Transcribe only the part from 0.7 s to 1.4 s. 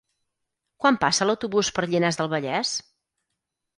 Quan passa